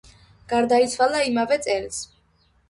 გარდაიცვალა 0.53 1.21
იმავე 1.33 1.59
წელს. 1.67 2.01